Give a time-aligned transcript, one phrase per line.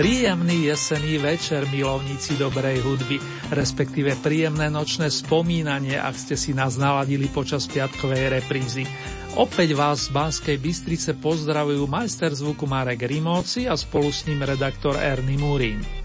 [0.00, 3.20] Príjemný jesený večer, milovníci dobrej hudby,
[3.52, 8.88] respektíve príjemné nočné spomínanie, ak ste si nás naladili počas piatkovej reprízy.
[9.36, 14.96] Opäť vás z Banskej Bystrice pozdravujú majster zvuku Marek Rimóci a spolu s ním redaktor
[14.96, 15.99] Ernie Murín.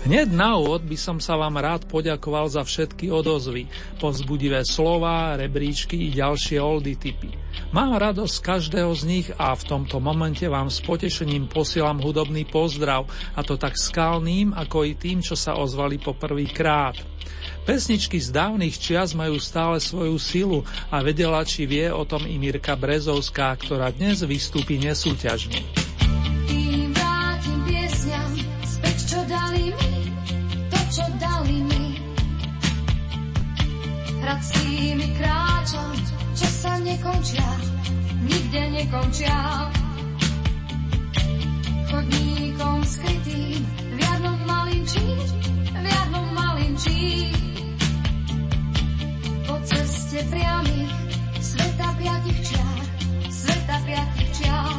[0.00, 3.68] Hneď na úvod by som sa vám rád poďakoval za všetky odozvy,
[4.00, 7.28] povzbudivé slova, rebríčky i ďalšie oldy typy.
[7.76, 13.04] Mám radosť každého z nich a v tomto momente vám s potešením posielam hudobný pozdrav,
[13.36, 16.00] a to tak skalným, ako i tým, čo sa ozvali
[16.48, 16.96] krát.
[17.68, 22.40] Pesničky z dávnych čias majú stále svoju silu a vedela, či vie o tom i
[22.40, 25.89] Mirka Brezovská, ktorá dnes vystúpi nesúťažne.
[34.30, 35.90] S tými kráčam,
[36.38, 37.50] čo sa nekončia,
[38.22, 39.66] nikde nekončia.
[41.90, 43.58] Chodníkom skrytým,
[43.90, 45.02] v jarnom malinčí,
[45.74, 47.34] v jarnom malinčí.
[49.50, 50.94] Po ceste priamých,
[51.42, 52.80] sveta piatich čiar,
[53.34, 54.78] sveta piatich čiar.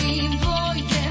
[0.00, 1.03] Kým pôjdem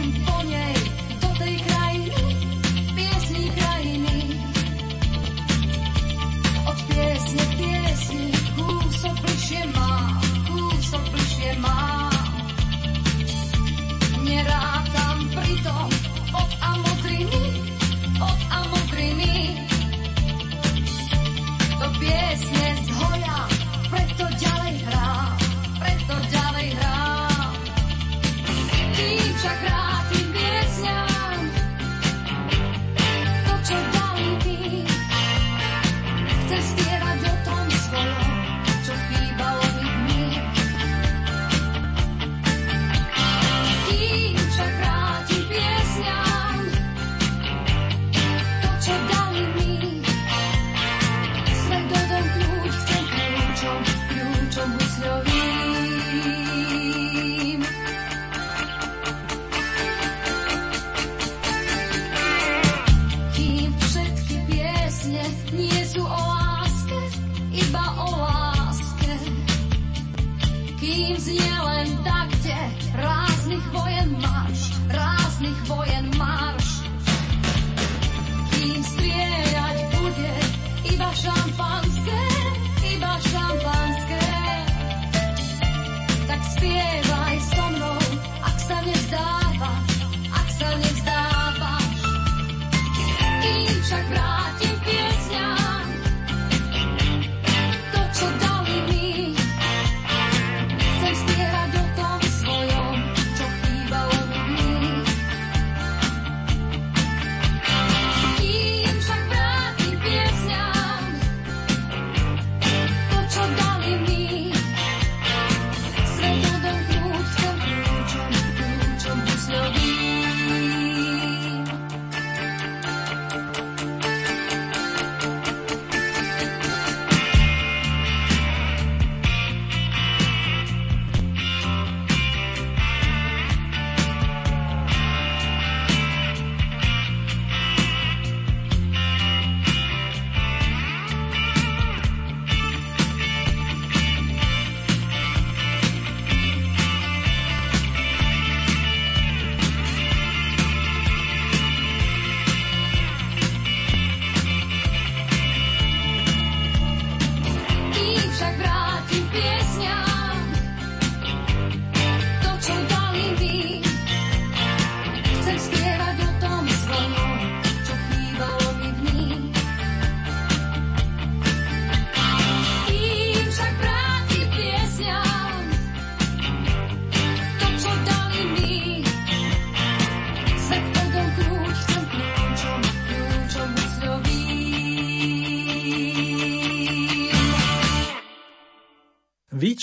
[22.03, 23.52] piesne z hoja,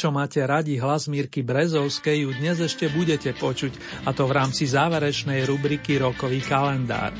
[0.00, 4.64] čo máte radi hlas Mírky Brezovskej, ju dnes ešte budete počuť, a to v rámci
[4.64, 7.12] záverečnej rubriky Rokový kalendár.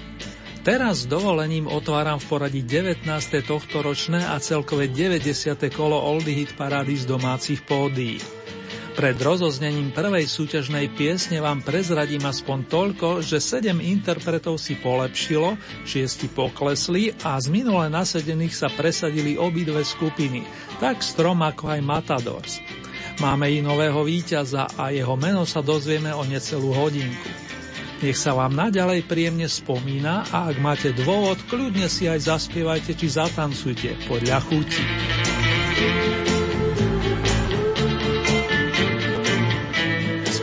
[0.65, 3.05] Teraz s dovolením otváram v poradí 19.
[3.45, 5.61] tohto ročné a celkové 90.
[5.77, 8.40] kolo Oldy Hit parády z domácich pódií.
[8.91, 15.55] Pred rozoznením prvej súťažnej piesne vám prezradím aspoň toľko, že sedem interpretov si polepšilo,
[15.87, 20.43] šiesti poklesli a z minule nasedených sa presadili obidve skupiny,
[20.83, 22.53] tak Strom ako aj Matadors.
[23.23, 27.31] Máme i nového víťaza a jeho meno sa dozvieme o necelú hodinku.
[28.01, 33.07] Nech sa vám naďalej príjemne spomína a ak máte dôvod, kľudne si aj zaspievajte či
[33.13, 34.83] zatancujte podľa chuti.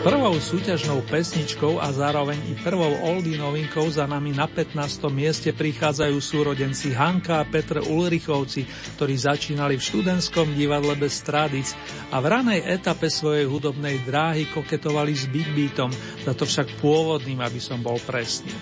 [0.07, 5.03] Prvou súťažnou pesničkou a zároveň i prvou oldie novinkou za nami na 15.
[5.11, 8.63] mieste prichádzajú súrodenci Hanka a Petr Ulrichovci,
[8.95, 11.75] ktorí začínali v študentskom divadle bez tradic
[12.07, 15.91] a v ranej etape svojej hudobnej dráhy koketovali s Big Beatom,
[16.23, 18.55] za to však pôvodným, aby som bol presný.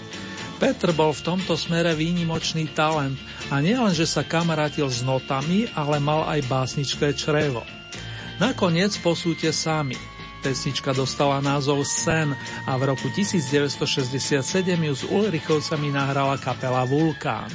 [0.57, 3.21] Petr bol v tomto smere výnimočný talent
[3.53, 7.61] a nielen, že sa kamarátil s notami, ale mal aj básničké črevo.
[8.41, 10.14] Nakoniec posúďte sami.
[10.45, 12.37] Pesnička dostala názov Sen
[12.69, 14.45] a v roku 1967
[14.85, 17.49] ju s Ulrichovcami nahrala kapela Vulkán.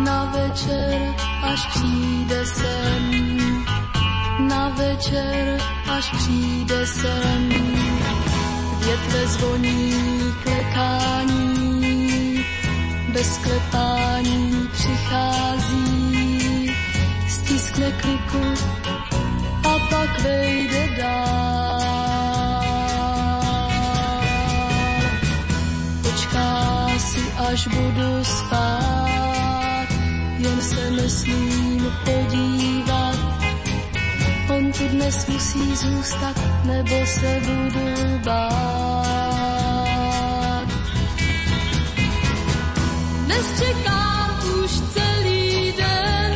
[0.00, 0.96] Na večer,
[1.44, 3.04] až přijde sen,
[4.48, 7.42] na večer, až přijde sen,
[8.84, 9.92] větve zvoní
[10.42, 12.44] klekání,
[13.12, 16.70] bez klepání přichází,
[17.28, 18.44] stiskne kliku
[19.64, 21.80] a pak vejde dál.
[26.02, 29.86] Počká si, až budu spát,
[30.38, 33.23] jen se nesmím podívat
[34.78, 39.04] tu dnes musí zůstat, nebo se budu bát.
[43.24, 46.34] Dnes čekám už celý den,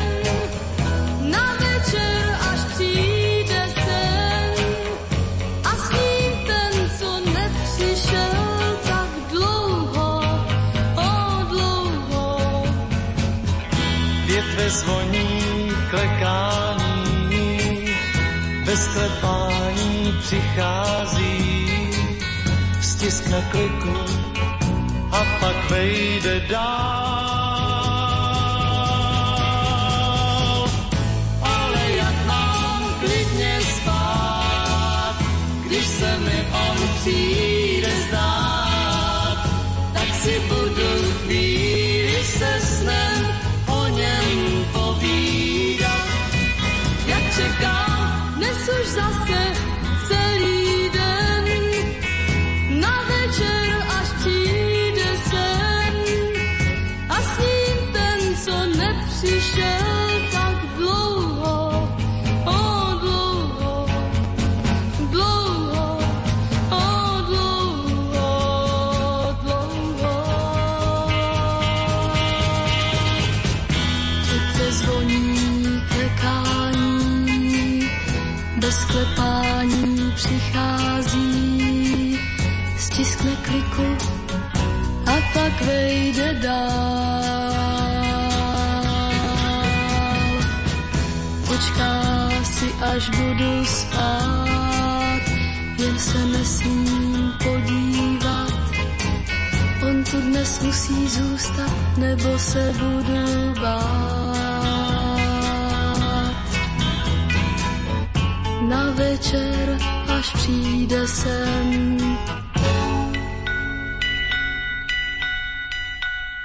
[1.31, 4.53] na večer až přijde sen.
[5.65, 10.23] A s ním ten, co nepřišel tak dlouho,
[10.97, 12.65] o dlouho.
[14.27, 15.08] Větve zvoní
[18.89, 21.91] bez klepání přichází,
[22.81, 23.97] stiskne kliku
[25.11, 27.09] a pak vejde dál.
[31.43, 35.17] Ale jak mám klidně spát,
[35.67, 37.48] když se mi on přijde
[48.89, 49.28] už zase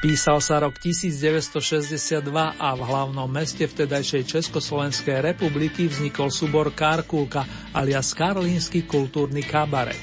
[0.04, 8.12] Písal sa rok 1962 a v hlavnom meste vtedajšej Československej republiky vznikol súbor Kárkulka alias
[8.12, 9.96] Karlínsky kultúrny kabaret.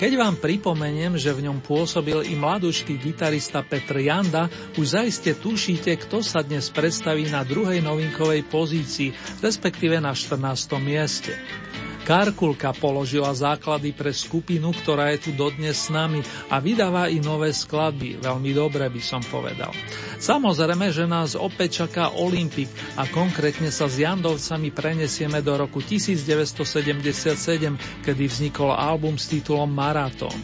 [0.00, 4.48] Keď vám pripomeniem, že v ňom pôsobil i mladúšky gitarista Petr Janda,
[4.80, 9.12] už zaiste tušíte, kto sa dnes predstaví na druhej novinkovej pozícii,
[9.44, 10.40] respektíve na 14.
[10.80, 11.36] mieste.
[12.06, 17.50] Karkulka položila základy pre skupinu, ktorá je tu dodnes s nami a vydáva i nové
[17.50, 19.74] skladby, veľmi dobre by som povedal.
[20.22, 28.06] Samozrejme, že nás opäť čaká Olympik a konkrétne sa s Jandovcami prenesieme do roku 1977,
[28.06, 30.38] kedy vznikol album s titulom Maratón.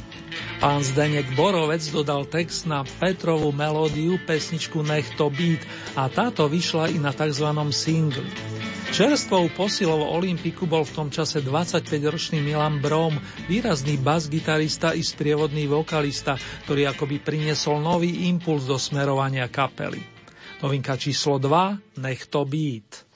[0.59, 5.63] Pán Zdenek Borovec dodal text na Petrovú melódiu pesničku Nech to být
[5.95, 7.47] a táto vyšla i na tzv.
[7.71, 8.52] singli.
[8.93, 13.17] Čerstvou posilou Olympiku bol v tom čase 25-ročný Milan Brom,
[13.49, 16.37] výrazný bas-gitarista i sprievodný vokalista,
[16.69, 19.97] ktorý akoby priniesol nový impuls do smerovania kapely.
[20.61, 23.09] Novinka číslo 2, Nech to být.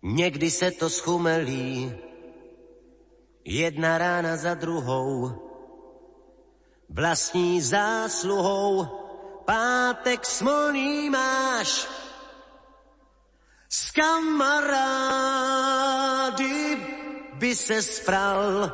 [0.00, 1.92] Někdy se to schumelí,
[3.44, 5.28] jedna rána za druhou,
[6.88, 9.03] vlastní zásluhou
[9.44, 11.88] pátek smolný máš,
[13.68, 15.26] s kamarády
[17.34, 18.72] by se spral,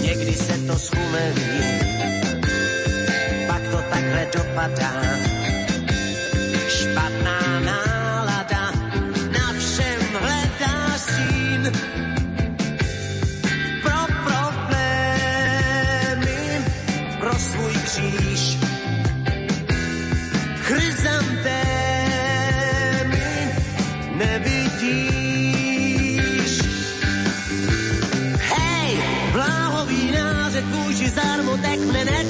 [0.00, 1.62] Někdy se to schumelí,
[3.46, 4.92] pak to takhle dopadá,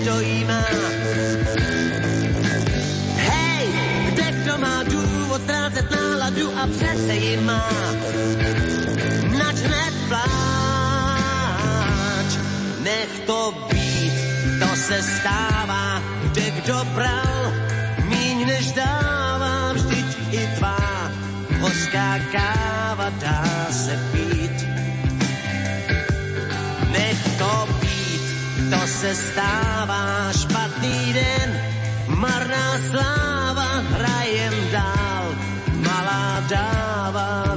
[0.01, 0.65] nedojímá.
[3.17, 3.67] Hej,
[4.09, 7.71] kde kdo má důvod ztrácet náladu a přece ji má.
[9.39, 10.31] Nač nepláč,
[12.81, 14.13] nech to být,
[14.61, 17.53] to se stává, kde kdo bral,
[18.09, 21.11] míň než dává, vždyť i tvá
[21.61, 23.50] hořká káva dá
[29.11, 31.51] se stává špatný den,
[32.07, 35.27] marná sláva, hrajem dál,
[35.83, 37.50] malá dáva,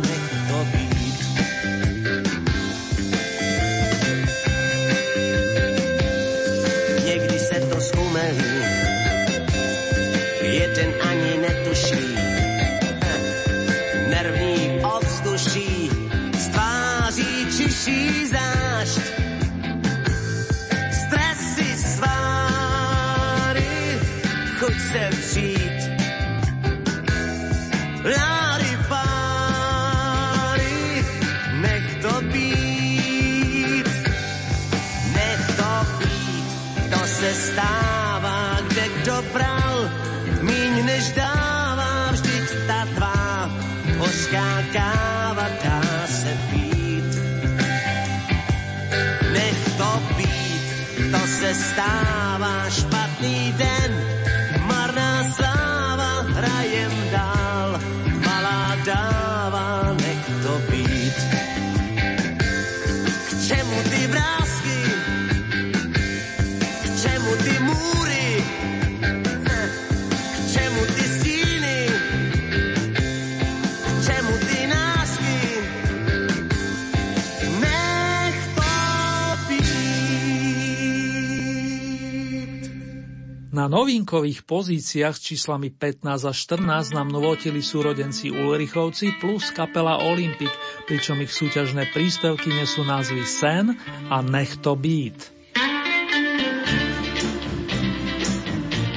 [83.63, 90.51] Na novinkových pozíciách s číslami 15 a 14 nám novotili súrodenci Ulrichovci plus kapela Olympic,
[90.83, 93.71] pričom ich súťažné príspevky nesú názvy Sen
[94.11, 95.31] a Nech to být.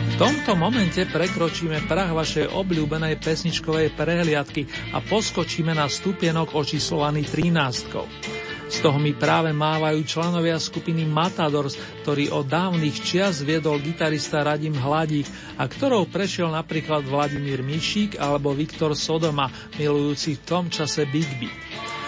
[0.03, 8.27] V tomto momente prekročíme prach vašej obľúbenej pesničkovej prehliadky a poskočíme na stupienok očíslovaný 13.
[8.67, 14.75] Z toho mi práve mávajú členovia skupiny Matadors, ktorý od dávnych čias viedol gitarista Radim
[14.75, 19.47] Hladík a ktorou prešiel napríklad Vladimír Mišík alebo Viktor Sodoma,
[19.79, 21.55] milujúci v tom čase Big Beat.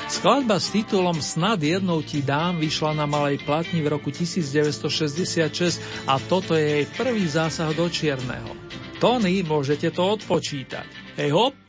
[0.08, 6.16] Skladba s titulom Snad jednou ti dám vyšla na malej platni v roku 1966 a
[6.16, 8.56] toto je jej prvý zásah do čierneho.
[8.98, 10.88] Tony, môžete to odpočítať.
[11.20, 11.67] Hej hop!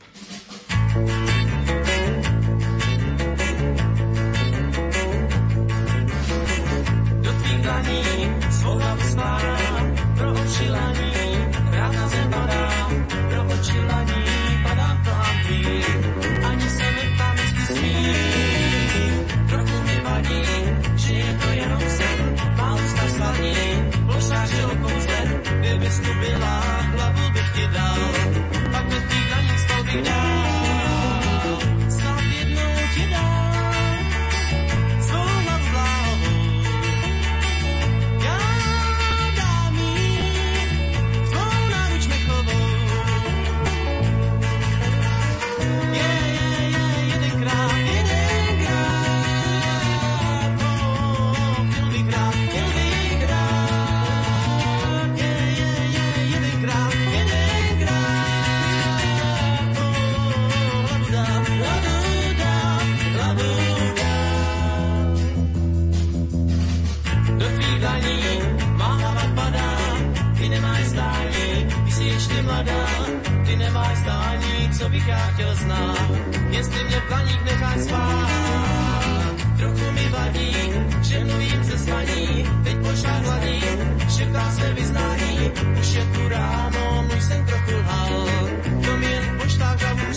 [74.80, 76.10] Co bych já chtěl znát.
[76.50, 80.54] Jestli mě planík necháš spát, trochu mi vadí,
[81.02, 83.62] že mluvím se svaní, teď pošlá hladí,
[84.16, 88.26] šeptá své vyznání, už je tu ráno, můj sen trochu lhal,
[88.84, 90.12] to mi jen pošlá hlavu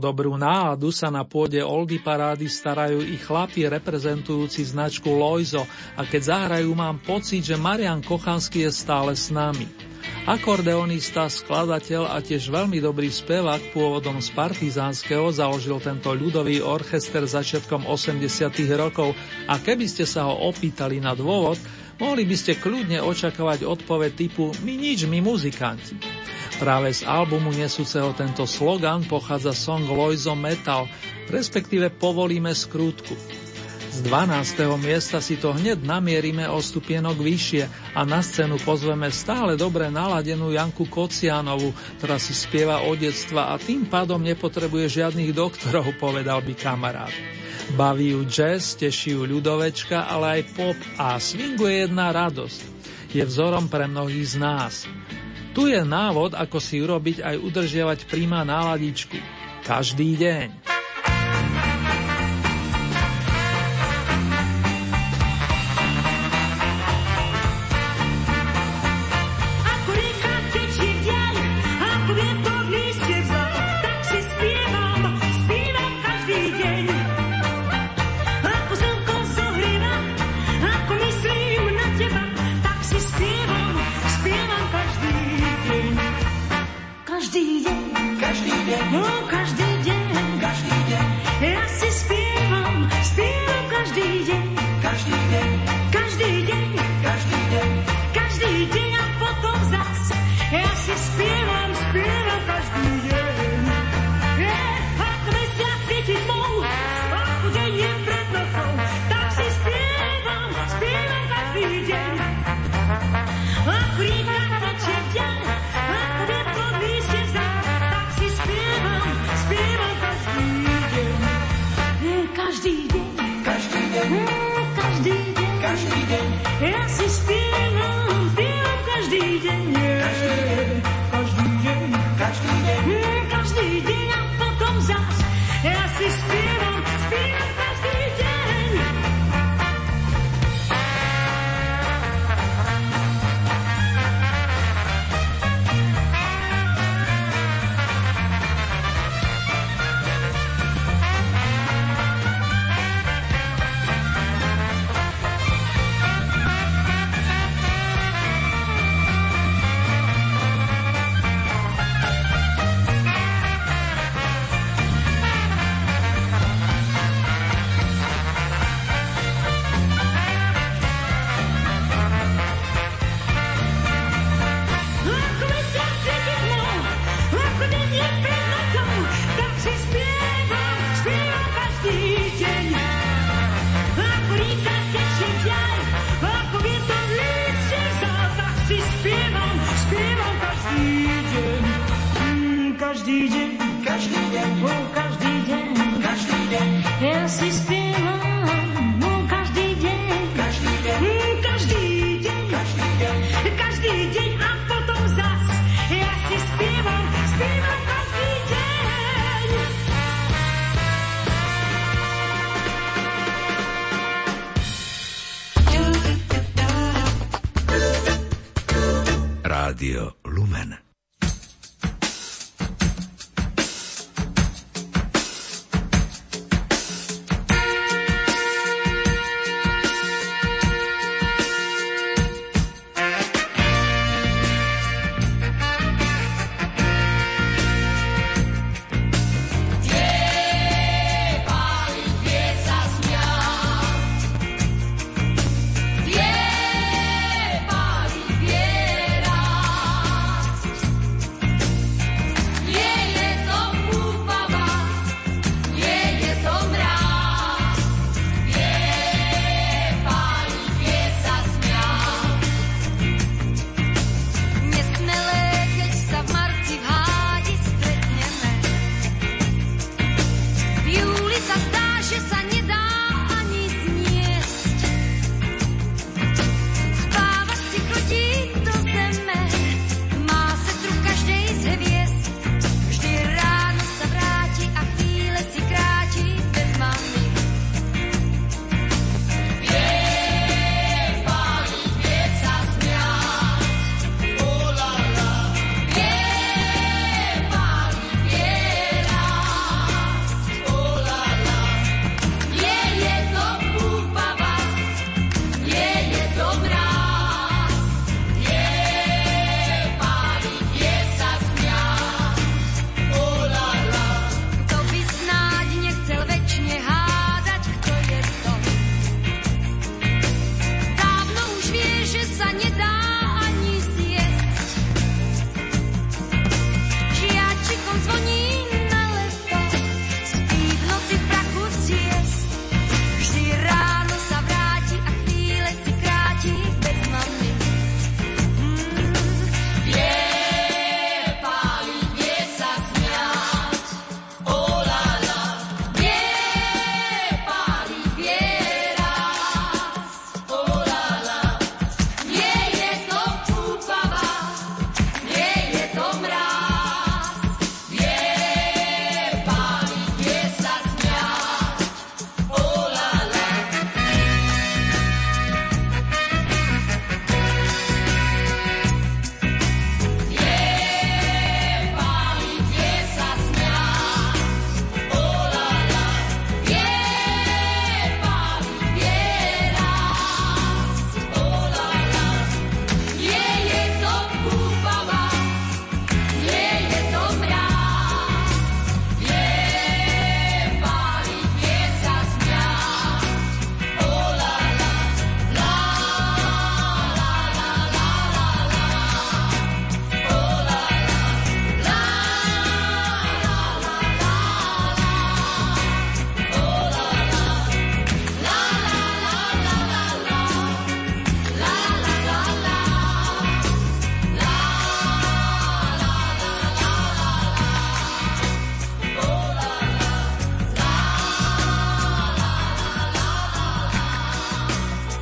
[0.00, 6.22] dobrú náladu sa na pôde Oldy parády starajú i chlapi reprezentujúci značku Loizo a keď
[6.32, 9.90] zahrajú mám pocit, že Marian Kochanský je stále s nami.
[10.24, 17.84] Akordeonista, skladateľ a tiež veľmi dobrý spevák pôvodom z Partizánskeho založil tento ľudový orchester začiatkom
[17.84, 18.48] 80
[18.80, 19.12] rokov
[19.48, 21.60] a keby ste sa ho opýtali na dôvod,
[22.00, 26.19] mohli by ste kľudne očakávať odpoveď typu my nič, my muzikanti.
[26.60, 30.84] Práve z albumu nesúceho tento slogan pochádza song Loizo Metal,
[31.32, 33.16] respektíve Povolíme skrútku.
[33.90, 34.68] Z 12.
[34.76, 40.52] miesta si to hneď namierime o stupienok vyššie a na scénu pozveme stále dobre naladenú
[40.52, 46.52] Janku Kocianovu, ktorá si spieva o detstva a tým pádom nepotrebuje žiadnych doktorov, povedal by
[46.60, 47.10] kamarát.
[47.72, 52.60] Baví ju jazz, teší ju ľudovečka, ale aj pop a swinguje jedna radosť.
[53.16, 54.74] je vzorom pre mnohých z nás.
[55.50, 59.18] Tu je návod, ako si urobiť aj udržiavať príma náladičku.
[59.66, 60.79] Každý deň.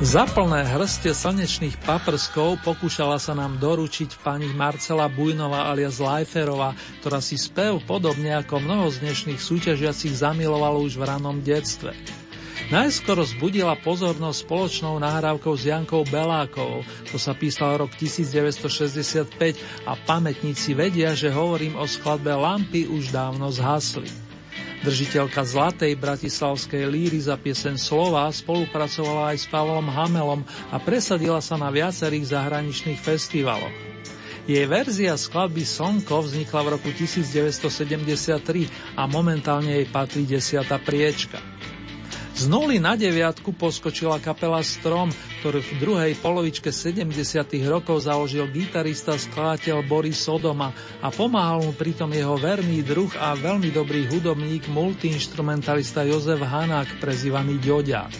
[0.09, 7.21] Za plné hrste slnečných paprskov pokúšala sa nám doručiť pani Marcela Bujnova alias Lajferova, ktorá
[7.21, 11.93] si spev podobne ako mnoho z dnešných súťažiacich zamilovala už v ranom detstve.
[12.73, 16.81] Najskôr zbudila pozornosť spoločnou nahrávkou s Jankou Belákovou,
[17.13, 19.29] to sa písal rok 1965
[19.85, 24.28] a pamätníci vedia, že hovorím o skladbe Lampy už dávno zhasli.
[24.79, 31.59] Držiteľka Zlatej bratislavskej líry za piesen Slova spolupracovala aj s Pavlom Hamelom a presadila sa
[31.59, 33.75] na viacerých zahraničných festivaloch.
[34.47, 37.59] Jej verzia skladby Sonko vznikla v roku 1973
[38.95, 41.37] a momentálne jej patrí desiata priečka.
[42.39, 45.11] Z nuly na deviatku poskočila kapela Strom,
[45.43, 47.11] ktorú v druhej polovičke 70.
[47.67, 50.71] rokov založil gitarista skladateľ Boris Sodoma
[51.03, 57.59] a pomáhal mu pritom jeho verný druh a veľmi dobrý hudobník multiinstrumentalista Jozef Hanák, prezývaný
[57.59, 58.15] Ďoďák.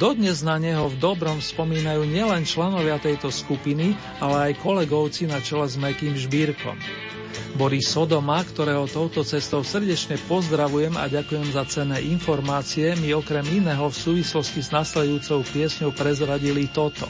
[0.00, 5.68] Dodnes na neho v dobrom spomínajú nielen členovia tejto skupiny, ale aj kolegovci na čele
[5.68, 6.80] s Mekým Žbírkom.
[7.52, 13.88] Boris Sodoma, ktorého touto cestou srdečne pozdravujem a ďakujem za cenné informácie, mi okrem iného
[13.88, 17.08] v súvislosti s nasledujúcou piesňou prezradili toto.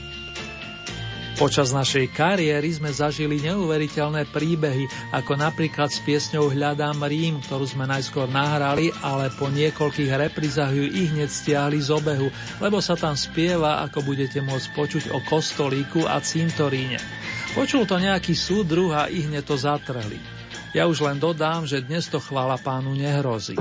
[1.43, 7.83] Počas našej kariéry sme zažili neuveriteľné príbehy, ako napríklad s piesňou Hľadám Rím, ktorú sme
[7.83, 12.31] najskôr nahrali, ale po niekoľkých reprizách ju i hneď stiahli z obehu,
[12.63, 17.03] lebo sa tam spieva, ako budete môcť počuť o kostolíku a cintoríne.
[17.59, 20.23] Počul to nejaký súdruh a i hneď to zatrhli.
[20.71, 23.59] Ja už len dodám, že dnes to chvála pánu nehrozí.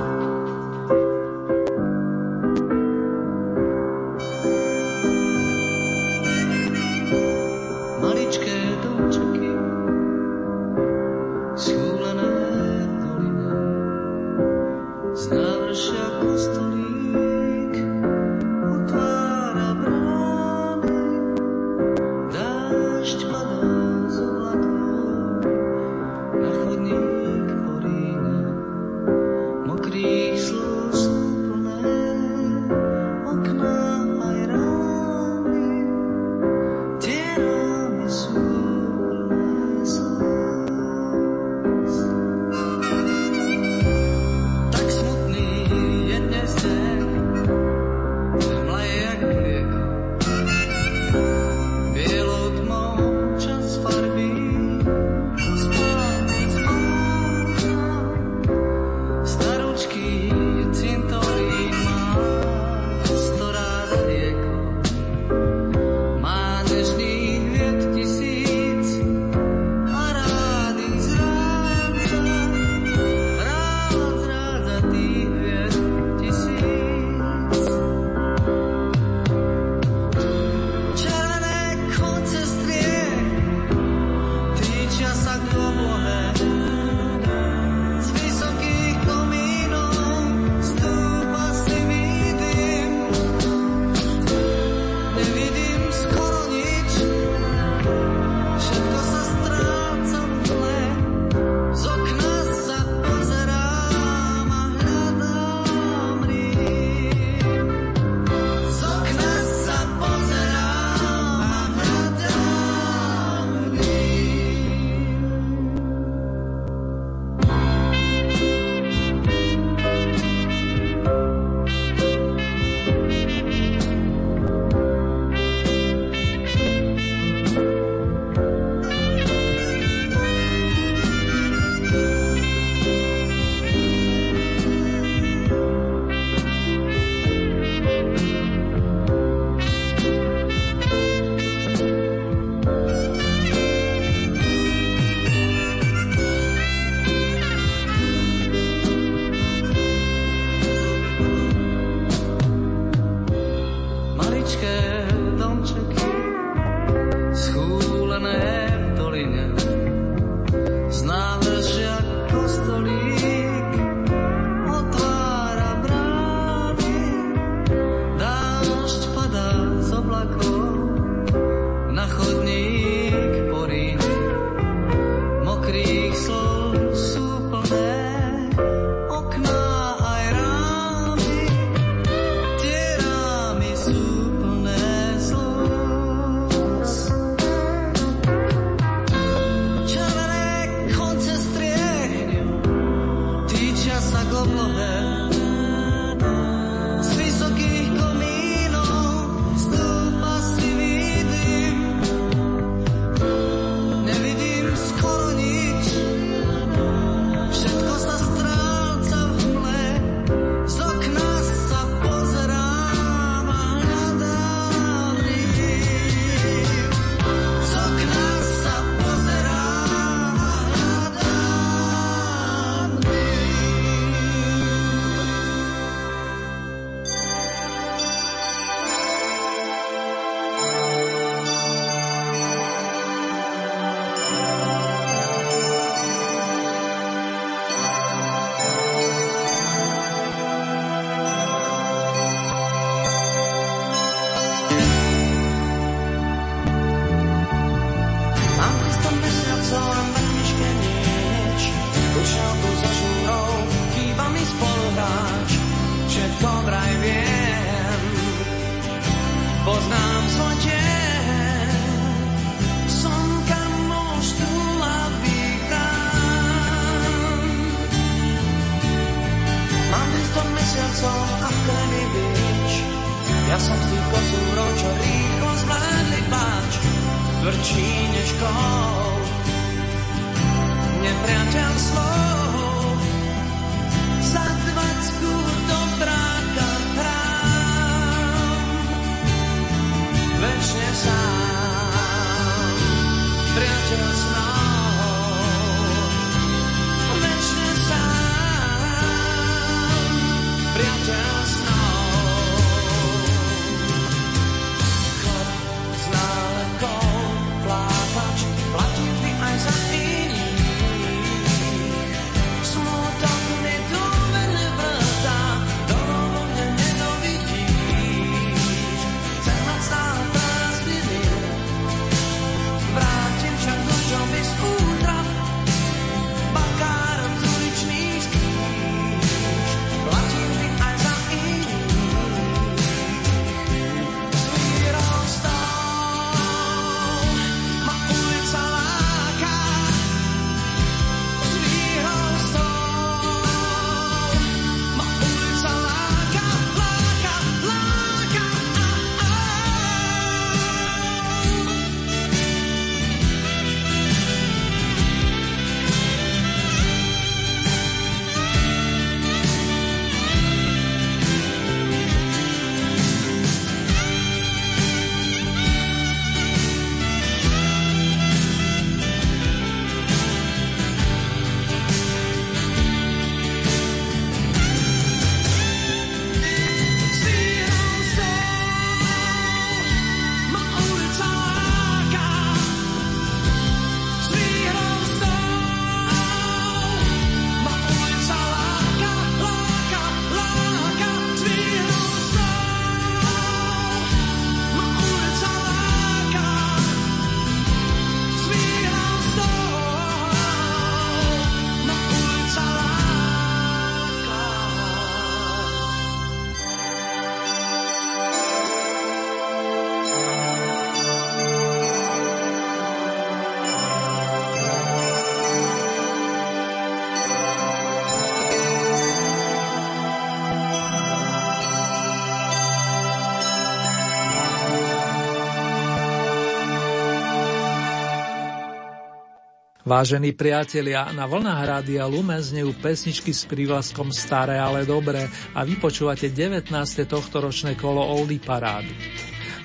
[429.92, 436.32] Vážení priatelia, na vlnách Rádia Lumen znejú pesničky s prívlaskom Staré, ale dobré a vypočúvate
[436.32, 436.72] 19.
[437.12, 438.96] tohtoročné kolo Oldy Parády.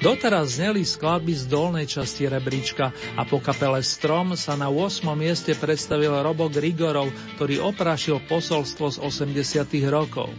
[0.02, 5.06] Doteraz zneli skladby z dolnej časti rebríčka a po kapele Strom sa na 8.
[5.14, 7.06] mieste predstavil Robo Grigorov,
[7.38, 9.30] ktorý oprašil posolstvo z 80.
[9.86, 10.34] rokov.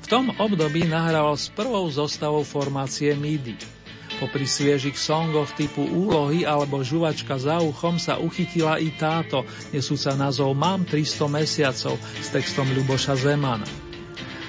[0.00, 3.75] V tom období nahrával s prvou zostavou formácie MIDI.
[4.16, 9.44] Popri sviežich songoch typu Úlohy alebo Žuvačka za uchom sa uchytila i táto,
[9.76, 13.68] nesúca názov Mám 300 mesiacov s textom Ľuboša Zemana.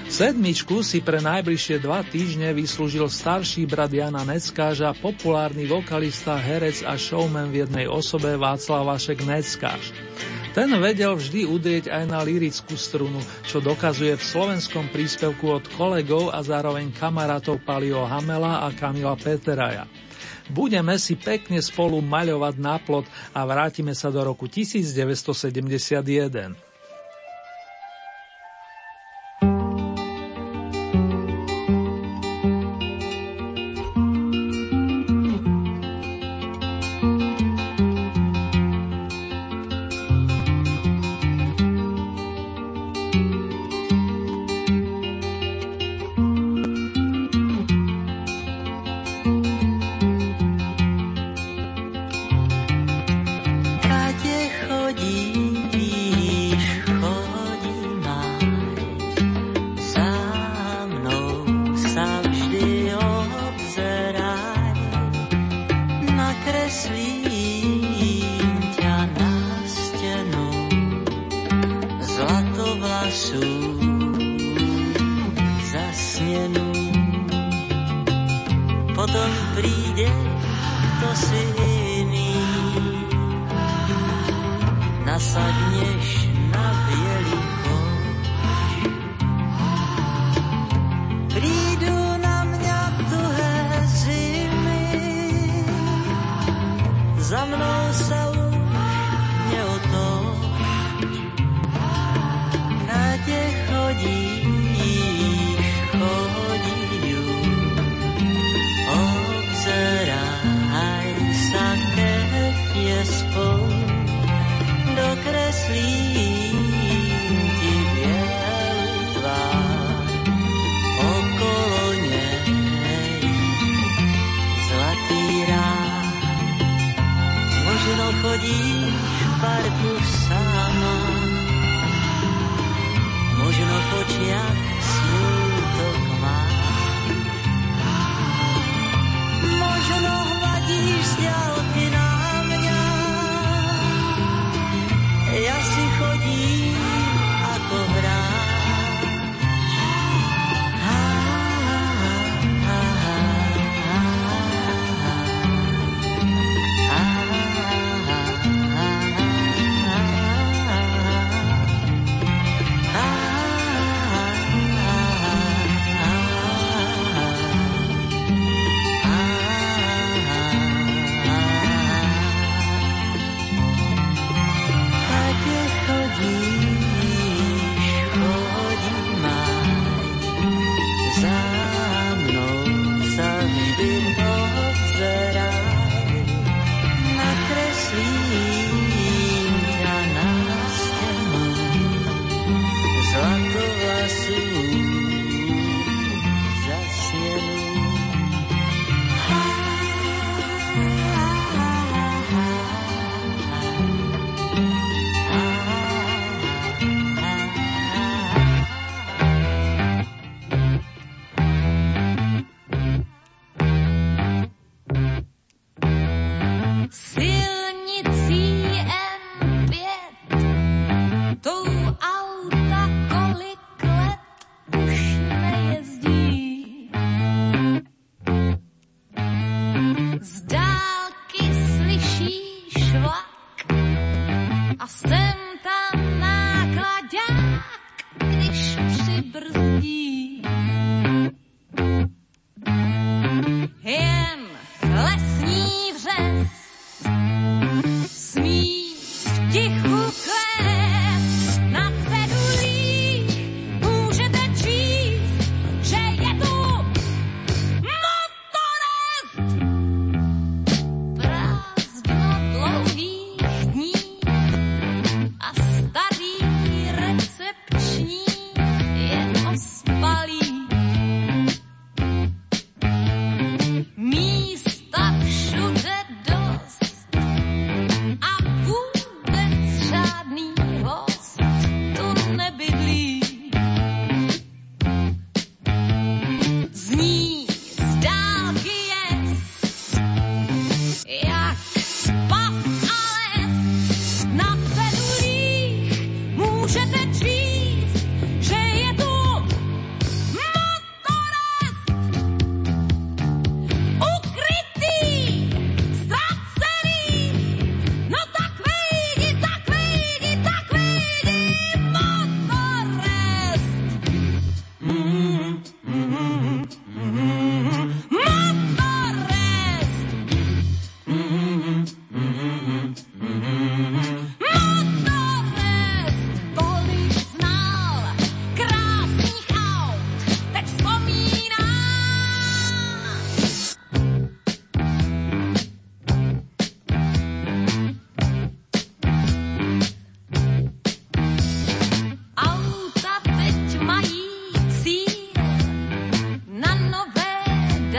[0.08, 6.96] Sedmičku si pre najbližšie dva týždne vyslúžil starší brat Jana Neckáža, populárny vokalista, herec a
[6.96, 9.92] showman v jednej osobe Václav Vašek Neckáž.
[10.56, 16.32] Ten vedel vždy udrieť aj na lirickú strunu, čo dokazuje v slovenskom príspevku od kolegov
[16.32, 19.84] a zároveň kamarátov Palio Hamela a Kamila Peteraja.
[20.48, 23.04] Budeme si pekne spolu maľovať náplot
[23.36, 26.67] a vrátime sa do roku 1971.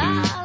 [0.09, 0.38] time.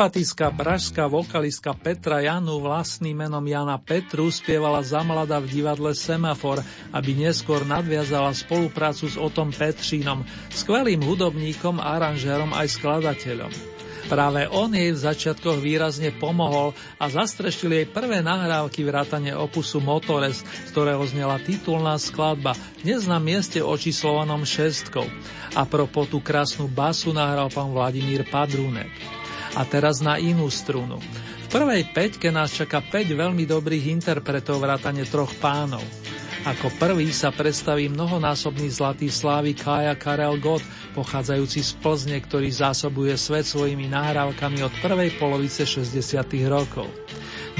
[0.00, 6.64] Sympatická pražská vokalistka Petra Janu vlastným menom Jana Petru spievala za mlada v divadle Semafor,
[6.88, 10.24] aby neskôr nadviazala spoluprácu s Otom Petřínom,
[10.56, 13.52] skvelým hudobníkom, aranžérom aj skladateľom.
[14.08, 20.40] Práve on jej v začiatkoch výrazne pomohol a zastrešil jej prvé nahrávky vrátane opusu Motores,
[20.40, 25.04] z ktorého znela titulná skladba, dnes na mieste očíslovanom šestkou.
[25.52, 29.19] A pro tú krásnu basu nahral pán Vladimír Padrúnek.
[29.58, 31.02] A teraz na inú strunu.
[31.46, 35.82] V prvej peťke nás čaká 5 veľmi dobrých interpretov vrátane troch pánov.
[36.40, 40.64] Ako prvý sa predstaví mnohonásobný zlatý slávy Kaja Karel Gott,
[40.96, 46.00] pochádzajúci z Plzne, ktorý zásobuje svet svojimi nahrávkami od prvej polovice 60.
[46.48, 46.88] rokov.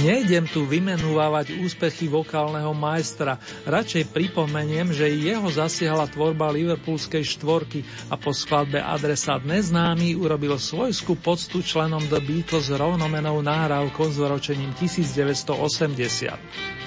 [0.00, 3.36] Nejdem tu vymenúvať úspechy vokálneho majstra,
[3.68, 11.20] radšej pripomeniem, že jeho zasiahla tvorba Liverpoolskej štvorky a po skladbe Adresát neznámy urobil svojskú
[11.20, 15.52] poctu členom The Beatles rovnomenou náhrávkou s ročením 1980.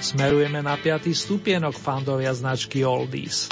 [0.02, 3.46] Smerujeme na piatý stupienok fandovia značky Oldies.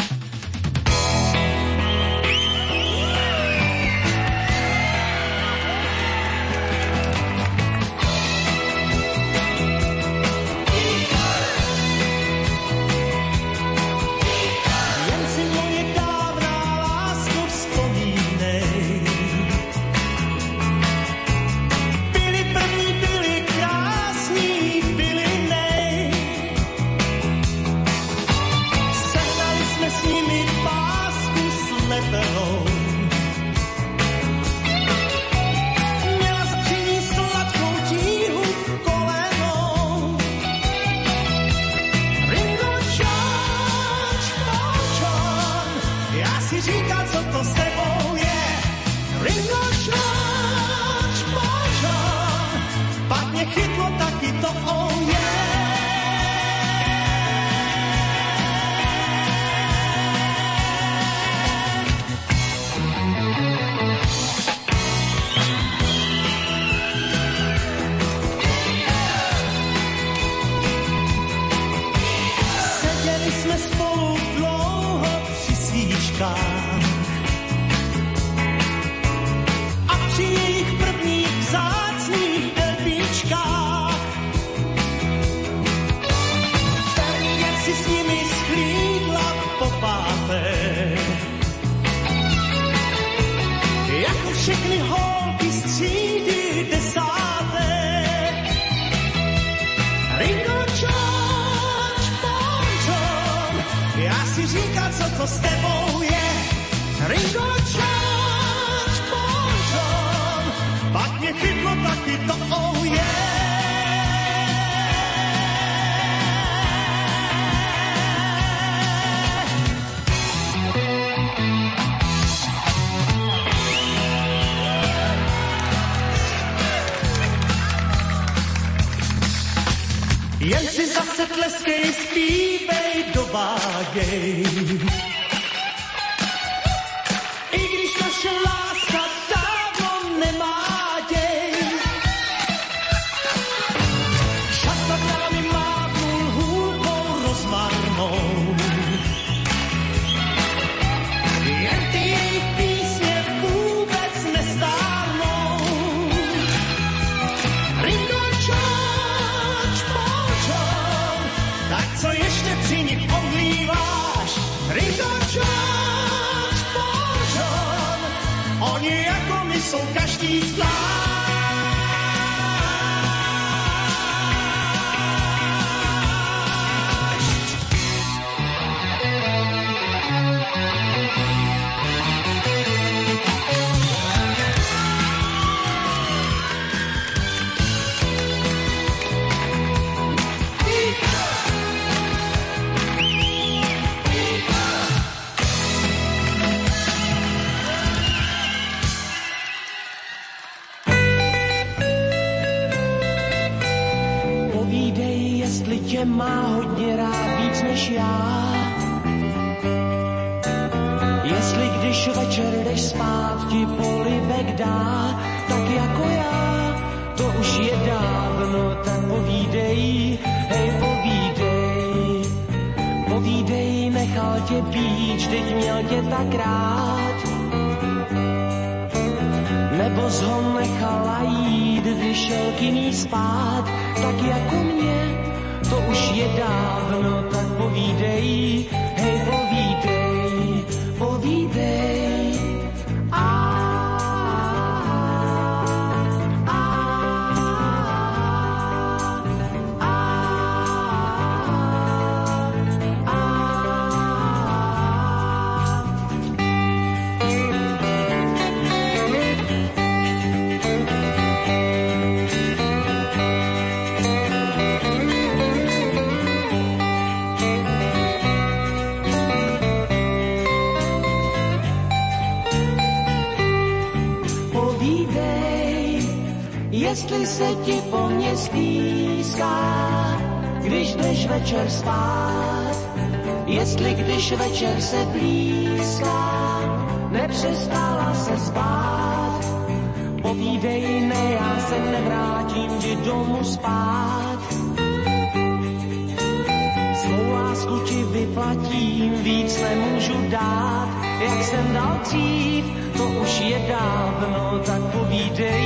[302.02, 302.64] Dřív,
[302.96, 305.61] to už je dávno, tak povídej,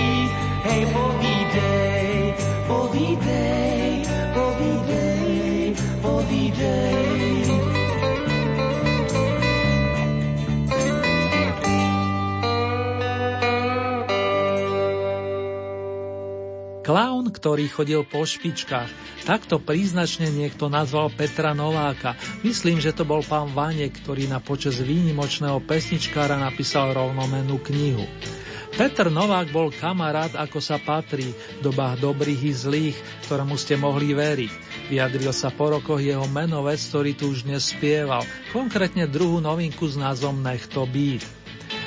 [17.36, 18.88] ktorý chodil po špičkách.
[19.28, 22.16] Takto príznačne niekto nazval Petra Nováka.
[22.40, 28.08] Myslím, že to bol pán Vane, ktorý na počas výnimočného pesničkára napísal rovnomenú knihu.
[28.76, 34.12] Petr Novák bol kamarát, ako sa patrí, v dobách dobrých i zlých, ktorému ste mohli
[34.12, 34.52] veriť.
[34.92, 38.20] Vyjadril sa po rokoch jeho menovec, ktorý tu už nespieval,
[38.52, 41.45] konkrétne druhú novinku s názvom Nech to být.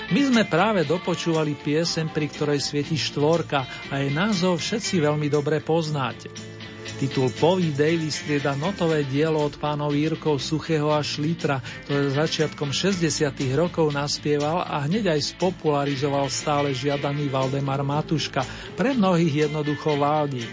[0.10, 5.62] My sme práve dopočúvali piesem, pri ktorej svieti štvorka a jej názov všetci veľmi dobre
[5.62, 6.34] poznáte.
[6.98, 13.08] Titul Povídej vystrieda notové dielo od pánov Jirkov Suchého a Šlitra, ktoré začiatkom 60.
[13.56, 18.42] rokov naspieval a hneď aj spopularizoval stále žiadaný Valdemar Matuška,
[18.76, 20.52] pre mnohých jednoducho Valdík.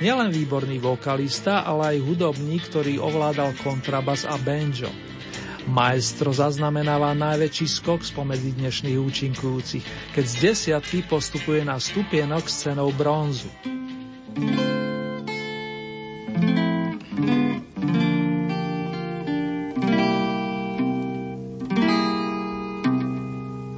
[0.00, 5.11] Nielen výborný vokalista, ale aj hudobník, ktorý ovládal kontrabas a banjo.
[5.70, 12.90] Maestro zaznamenáva najväčší skok spomedzi dnešných účinkujúcich, keď z desiatky postupuje na stupienok s cenou
[12.90, 13.46] bronzu.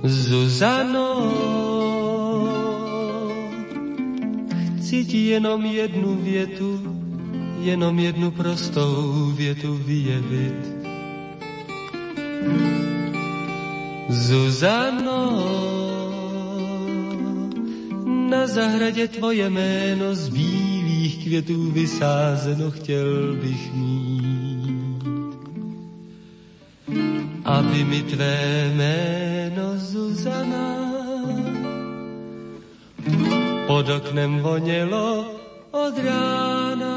[0.04, 1.08] Zuzano,
[4.80, 6.70] chci ti jenom jednu větu,
[7.60, 10.83] jenom jednu prostou větu vyjevit
[14.08, 15.20] Zuzano,
[18.30, 25.04] na zahradě tvoje jméno z bílých květů vysázeno chtěl bych mít.
[27.44, 30.84] Aby mi tvé jméno Zuzana
[33.66, 35.26] pod oknem vonělo
[35.70, 36.93] od rána.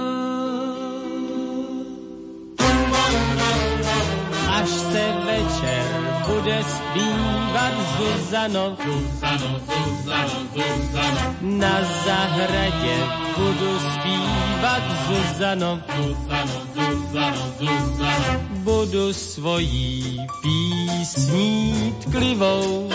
[4.68, 5.86] Až se večer
[6.28, 8.78] bude zpívat Zuzano.
[8.86, 11.36] Zuzano, Zuzano, Zuzano.
[11.42, 12.96] Na zahradě
[13.38, 15.80] budu zpívat Zuzano.
[15.98, 18.40] Zuzano, Zuzano, Zuzano.
[18.50, 22.90] Budu svojí písní tklivou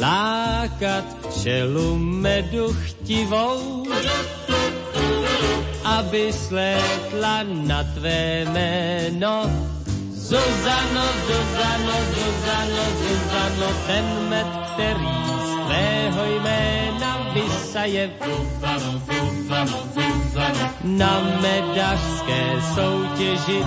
[0.00, 3.86] lákat včelu medu chtivou
[5.84, 9.44] aby slétla na tvé jméno.
[10.12, 15.12] Zuzano, Zuzano, Zuzano, Zuzano, ten med, který
[15.44, 18.10] z tvého jména vysaje.
[18.24, 22.42] Zuzano, Zuzano, Zuzano, na medařské
[22.74, 23.60] soutěži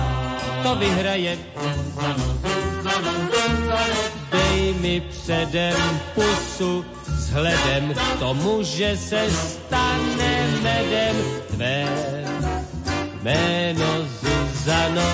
[0.62, 1.38] to vyhraje.
[1.54, 4.00] Zuzano, Zuzano, Zuzano,
[4.32, 6.84] dej mi předem pusu,
[7.28, 11.16] vzhledem k tomu, že se stane medem
[11.52, 11.84] tvé
[13.22, 15.08] jméno Zuzano.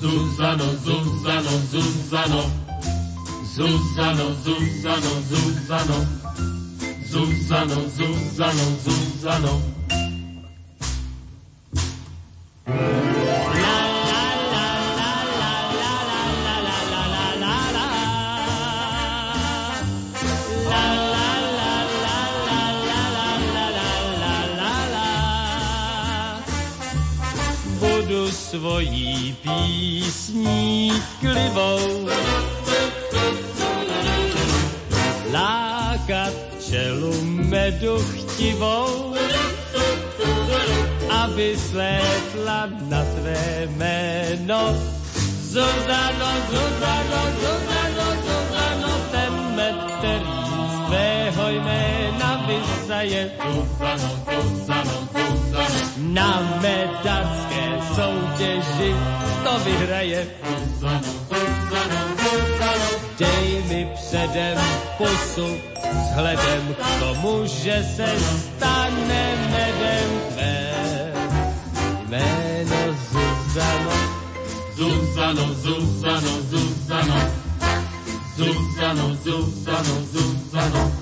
[0.00, 2.52] Zuzano, Zuzano, Zuzano.
[3.54, 5.98] Zuzano, Zuzano, Zuzano.
[7.10, 9.72] Zuzano, Zuzano, Zuzano.
[28.52, 32.08] Svojí písní klivou.
[35.32, 39.16] Lákat čelu medu chtivou,
[41.08, 44.76] aby slétla na tvé jméno.
[45.40, 53.30] Zuzano, Zuzano, Zuzano, Zuzano, ten med, který z tvého jména vysaje.
[53.40, 57.62] Zuzano, Zuzano, Zuzano, na medacké
[58.42, 58.94] soutěži
[59.44, 60.26] to vyhraje.
[63.18, 64.58] Dej mi předem
[64.98, 65.56] pusu,
[65.92, 70.70] vzhledem k tomu, že se stane medem tvé
[72.08, 72.76] jméno.
[73.12, 73.90] Zuzano,
[74.76, 76.34] Zuzano, Zuzano.
[78.36, 79.14] Zuzano, Zuzano, Zuzano.
[79.14, 80.92] Zuzano, Zuzano, Zuzano.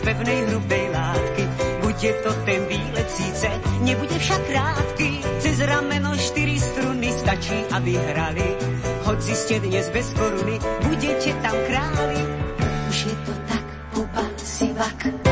[0.01, 1.45] Pevnej hrubej látky.
[1.81, 3.49] Bude to ten výlet síce,
[3.85, 5.09] nebude však krátky.
[5.39, 8.49] Cez rameno štyri struny stačí, aby hrali.
[9.05, 10.57] Hoci ste dnes bez koruny,
[10.89, 12.21] budete tam králi.
[12.89, 15.30] Už je to tak, pobal sivak.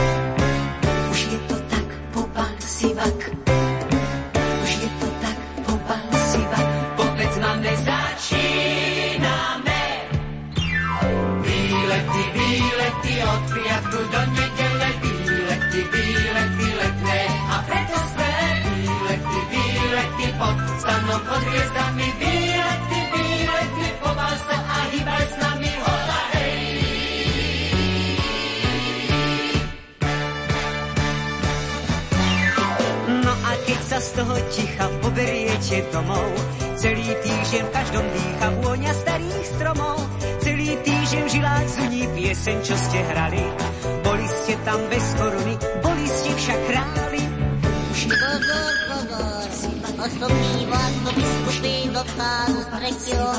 [35.18, 36.30] Ticha poberiete domov,
[36.78, 39.98] celý týždeň v každom dýcha vôňa starých stromov,
[40.38, 43.42] celý týždeň v žilách zuní pieseň, čo ste hrali.
[44.06, 47.22] Boli ste tam bez koruny, boli ste však králi.
[47.98, 49.48] Pozor, pozor,
[50.06, 53.30] osobný vás do biskupy dokážu z tretieho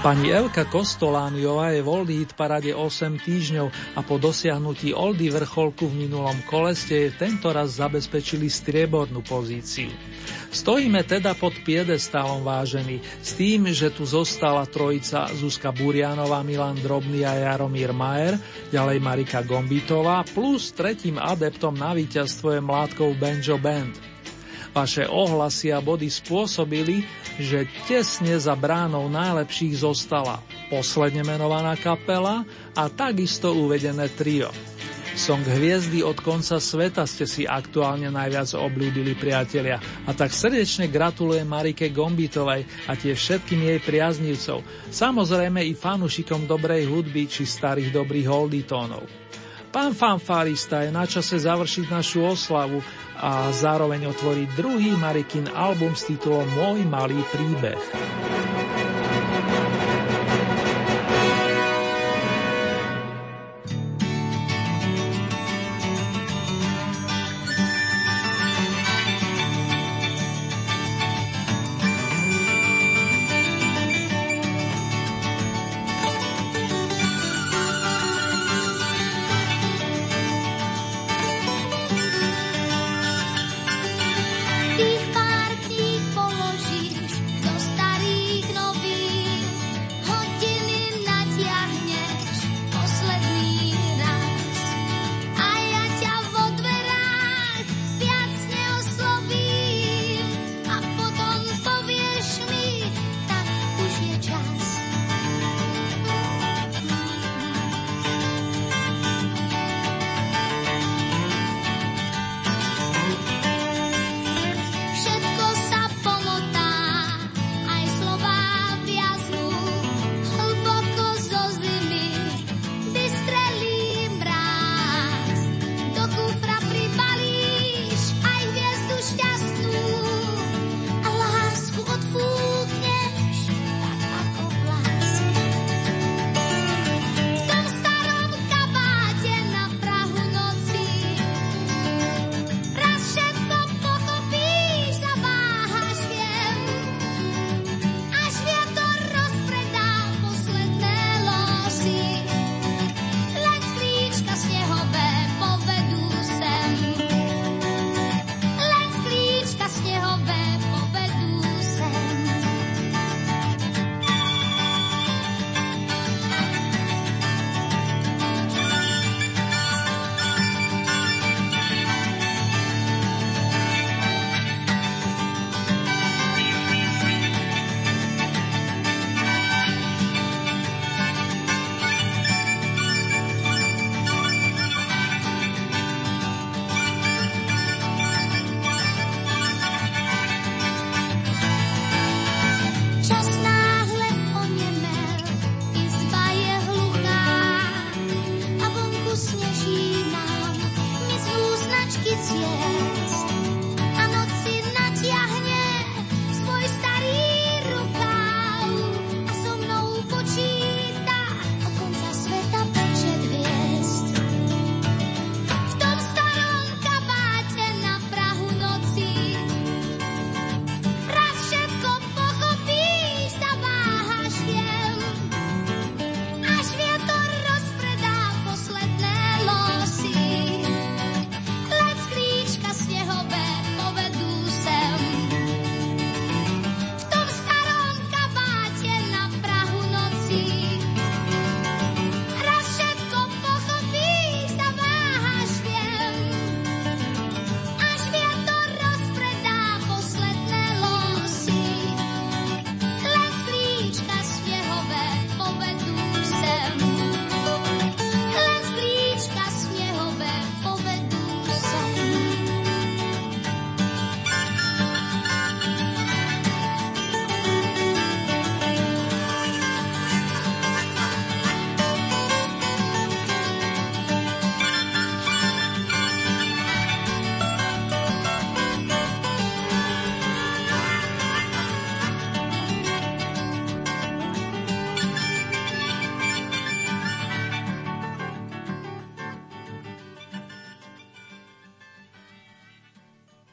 [0.00, 5.92] Pani Elka Kostolániová je v Oldie Hit parade 8 týždňov a po dosiahnutí Oldy vrcholku
[5.92, 9.92] v minulom kole ste jej tento raz zabezpečili striebornú pozíciu.
[10.48, 17.28] Stojíme teda pod piedestálom vážený s tým, že tu zostala trojica Zuzka Burianová, Milan Drobný
[17.28, 18.40] a Jaromír Majer,
[18.72, 24.00] ďalej Marika Gombitová plus tretím adeptom na víťazstvo je Mládkov Banjo Band.
[24.70, 27.02] Vaše ohlasy a body spôsobili,
[27.42, 30.38] že tesne za bránou najlepších zostala
[30.70, 32.46] posledne menovaná kapela
[32.78, 34.54] a takisto uvedené trio.
[35.18, 41.44] Song Hviezdy od konca sveta ste si aktuálne najviac obľúbili priatelia a tak srdečne gratulujem
[41.44, 44.62] Marike Gombitovej a tie všetkým jej priaznivcov,
[44.94, 49.19] samozrejme i fanušikom dobrej hudby či starých dobrých holditónov.
[49.70, 52.82] Pán fanfárista je na čase završiť našu oslavu
[53.14, 57.78] a zároveň otvoriť druhý Marikin album s titulom Môj malý príbeh.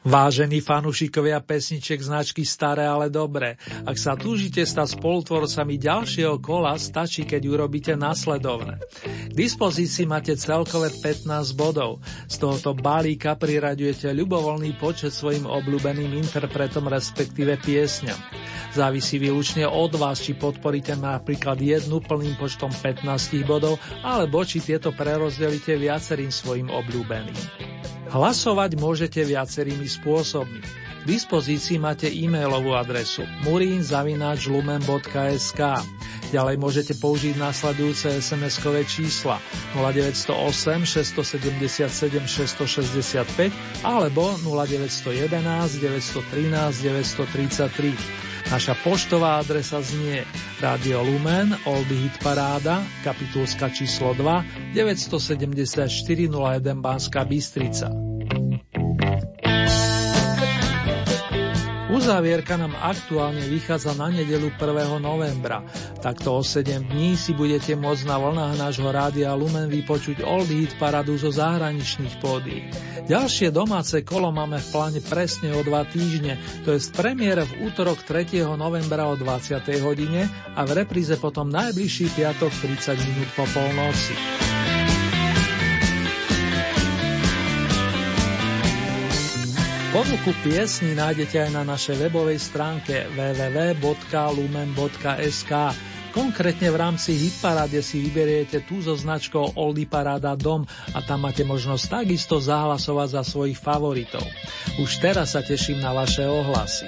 [0.08, 7.28] Vážení fanúšikovia pesniček značky Staré, ale dobré, ak sa túžite stať spolutvorcami ďalšieho kola, stačí,
[7.28, 8.80] keď urobíte nasledovné.
[9.04, 12.00] K dispozícii máte celkové 15 bodov.
[12.24, 18.16] Z tohoto balíka priraďujete ľubovoľný počet svojim obľúbeným interpretom, respektíve piesňam.
[18.72, 23.04] Závisí výlučne od vás, či podporíte napríklad jednu plným počtom 15
[23.44, 27.68] bodov, alebo či tieto prerozdelíte viacerým svojim obľúbeným.
[28.08, 30.62] Hlasovať môžete viacerými spôsobmi.
[31.02, 35.60] V dispozícii máte e-mailovú adresu murinzavináčlumen.sk
[36.28, 39.40] Ďalej môžete použiť následujúce SMS-kové čísla
[39.72, 43.48] 0908 677 665
[43.80, 47.96] alebo 0911 913 933.
[48.48, 50.24] Naša poštová adresa znie
[50.60, 58.07] Radio Lumen, Oldy Hit Paráda, kapitulska číslo 2, 974 01 Banská Bystrica.
[61.98, 65.02] Uzávierka nám aktuálne vychádza na nedelu 1.
[65.02, 65.66] novembra.
[65.98, 70.78] Takto o 7 dní si budete môcť na vlnách nášho rádia Lumen vypočuť Old Hit
[70.78, 72.70] paradu zo zahraničných pódií.
[73.02, 77.98] Ďalšie domáce kolo máme v pláne presne o dva týždne, to je premiére v útorok
[78.06, 78.46] 3.
[78.54, 79.58] novembra o 20.
[79.82, 84.47] hodine a v repríze potom najbližší piatok 30 minút po polnoci.
[89.98, 93.82] Ponuku piesni nájdete aj na našej webovej stránke www.lumen.sk.
[96.14, 100.62] Konkrétne v rámci Hitparáde si vyberiete tú so značkou Oldy Paráda Dom
[100.94, 104.22] a tam máte možnosť takisto zahlasovať za svojich favoritov.
[104.78, 106.86] Už teraz sa teším na vaše ohlasy.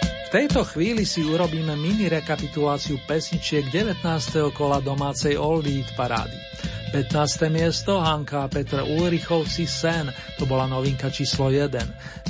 [0.00, 4.00] V tejto chvíli si urobíme mini rekapituláciu pesničiek 19.
[4.56, 6.40] kola domácej Oldie Hit parády.
[6.92, 7.52] 15.
[7.52, 10.08] miesto Hanka a Petr Ulrichovci Sen,
[10.40, 11.68] to bola novinka číslo 1.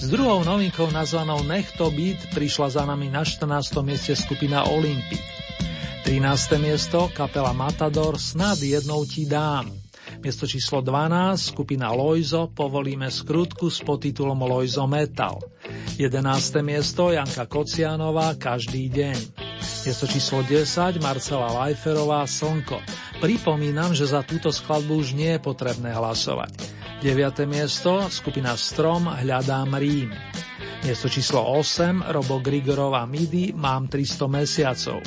[0.02, 3.46] S druhou novinkou nazvanou Nech to byt prišla za nami na 14.
[3.86, 5.22] mieste skupina Olympic.
[6.02, 6.58] 13.
[6.58, 9.70] miesto kapela Matador Snad jednou ti dám.
[10.18, 15.38] Miesto číslo 12 skupina Loizo Povolíme skrutku s podtitulom Loizo Metal.
[15.94, 16.66] 11.
[16.66, 19.47] miesto Janka Kocianová Každý deň.
[19.58, 22.78] Miesto číslo 10 Marcela Lajferová Slnko.
[23.18, 26.54] Pripomínam, že za túto skladbu už nie je potrebné hlasovať.
[27.02, 27.46] 9.
[27.46, 30.10] miesto skupina Strom Hľadám Rím.
[30.82, 34.98] Miesto číslo 8 Robo Grigorová Midi Mám 300 mesiacov.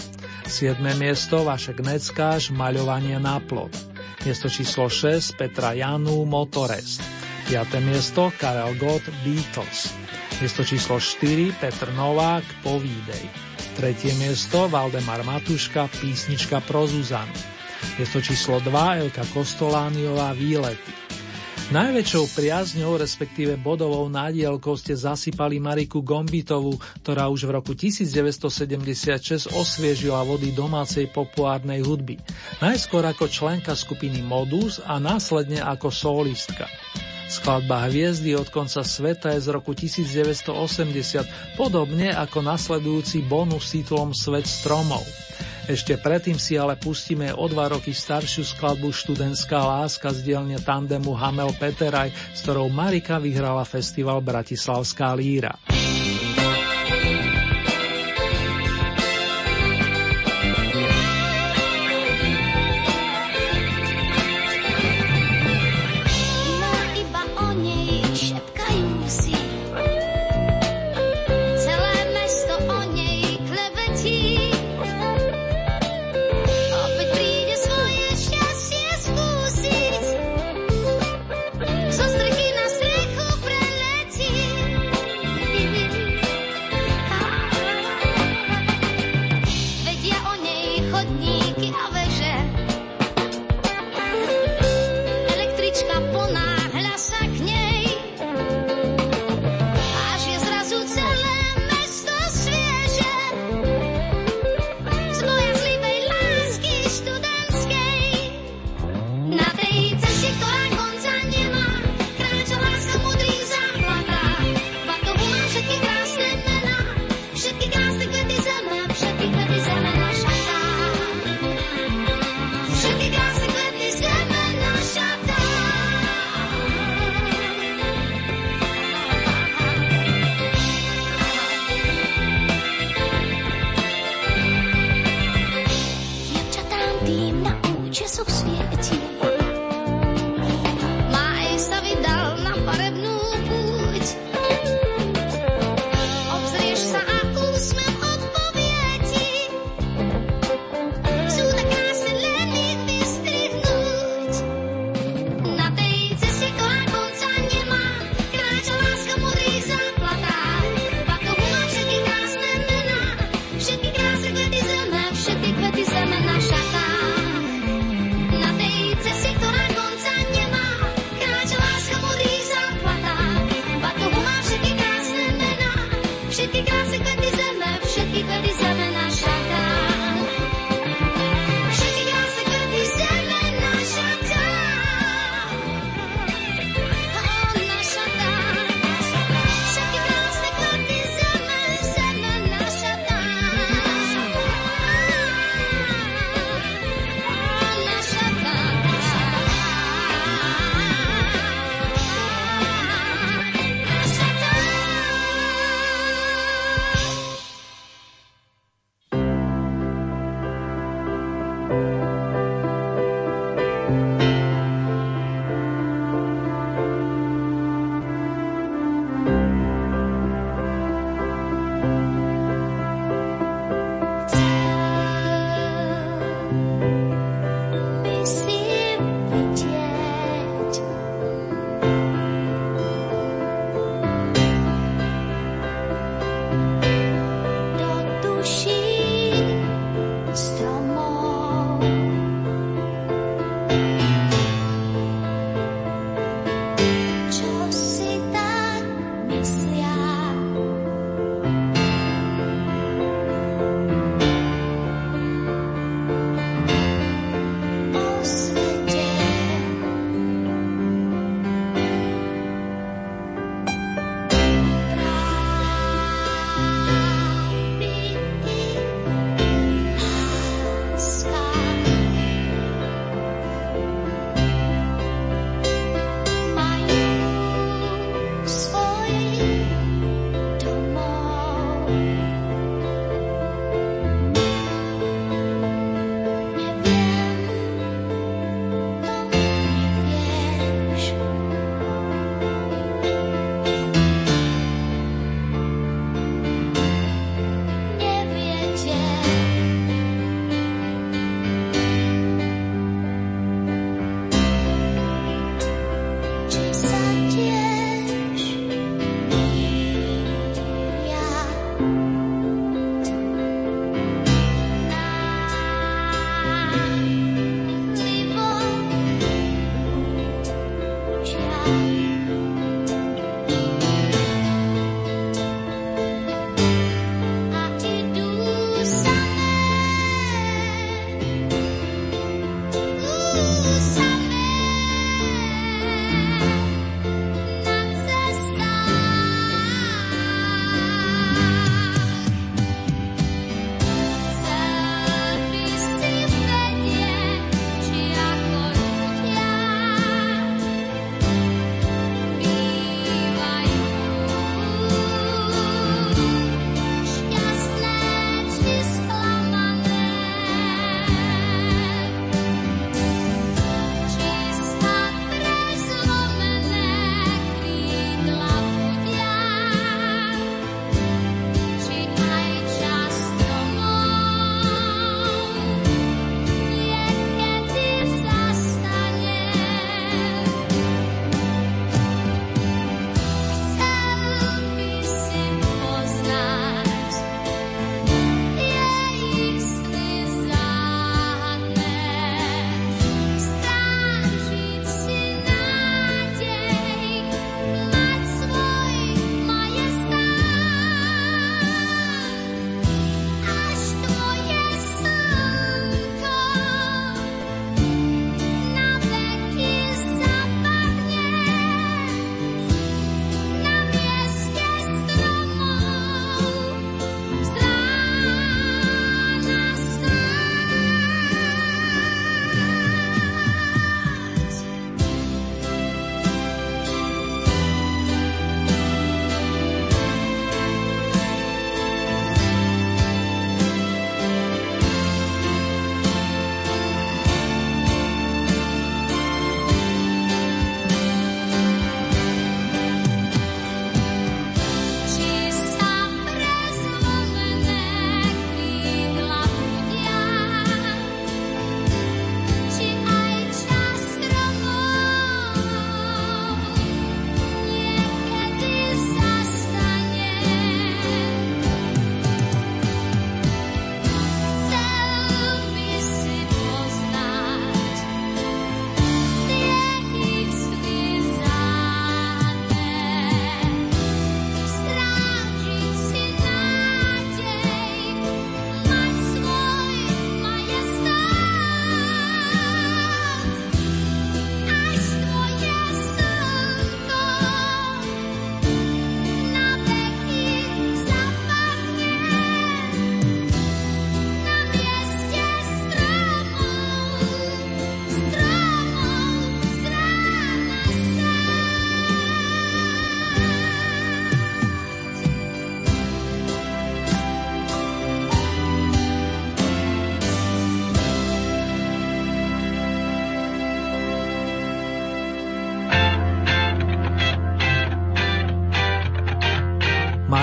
[0.48, 0.80] 7.
[1.00, 3.72] miesto Vašek Neckáš Maľovanie na plot.
[4.28, 7.00] Miesto číslo 6 Petra Janu Motorest.
[7.48, 7.80] 5.
[7.84, 9.92] miesto Karel Gott Beatles.
[10.40, 13.51] Miesto číslo 4 Petr Novák Povídej.
[13.82, 17.34] Tretie miesto Valdemar Matuška, písnička pro Zuzanu.
[17.98, 20.94] Miesto číslo 2 Elka Kostolániová Výlety.
[21.74, 30.22] Najväčšou priazňou, respektíve bodovou nádielkou ste zasypali Mariku Gombitovú, ktorá už v roku 1976 osviežila
[30.30, 32.22] vody domácej populárnej hudby.
[32.62, 36.70] Najskôr ako členka skupiny Modus a následne ako solistka.
[37.32, 44.12] Skladba Hviezdy od konca sveta je z roku 1980, podobne ako nasledujúci bonus s titulom
[44.12, 45.08] Svet stromov.
[45.64, 51.16] Ešte predtým si ale pustíme o dva roky staršiu skladbu Študentská láska z dielne tandemu
[51.16, 55.56] Hamel Peteraj, s ktorou Marika vyhrala festival Bratislavská líra.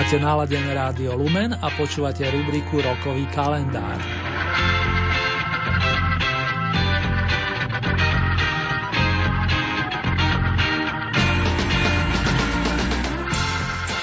[0.09, 4.01] Máte naladené rádio Lumen a počúvate rubriku Rokový kalendár.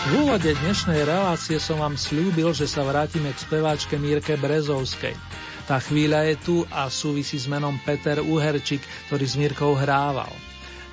[0.06, 5.18] V úvode dnešnej relácie som vám slúbil, že sa vrátime k speváčke Mírke Brezovskej.
[5.66, 10.30] Tá chvíľa je tu a súvisí s menom Peter Uherčík, ktorý s Mírkou hrával.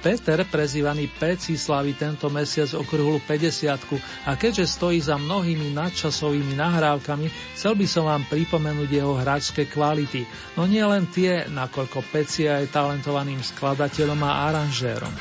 [0.03, 7.55] Peter, prezývaný Peci, slaví tento mesiac okruhlu 50 a keďže stojí za mnohými nadčasovými nahrávkami,
[7.55, 10.27] chcel by som vám pripomenúť jeho hráčské kvality,
[10.59, 15.15] no nie len tie, nakoľko Peci je talentovaným skladateľom a aranžérom.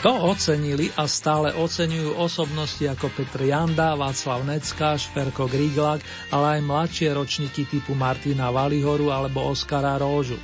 [0.00, 6.00] To ocenili a stále oceňujú osobnosti ako Petr Janda, Václav Necka, Šperko Griglak,
[6.32, 10.40] ale aj mladšie ročníky typu Martina Valihoru alebo Oskara Róžu.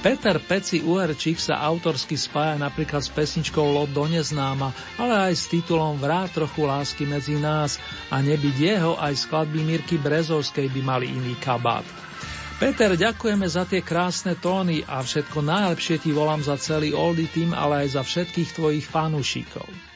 [0.00, 5.44] Peter Peci Uherčík sa autorsky spája napríklad s pesničkou Lot do neznáma, ale aj s
[5.52, 7.76] titulom Vrá trochu lásky medzi nás
[8.08, 11.84] a nebyť jeho aj skladby Mirky Brezovskej by mali iný kabát.
[12.62, 17.50] Peter, ďakujeme za tie krásne tóny a všetko najlepšie ti volám za celý Oldy tým,
[17.52, 19.91] ale aj za všetkých tvojich fanúšikov.